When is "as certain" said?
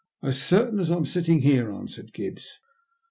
0.23-0.79